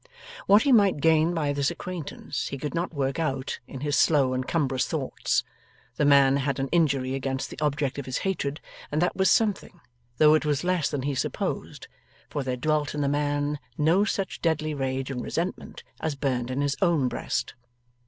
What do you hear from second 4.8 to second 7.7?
thoughts. The man had an injury against the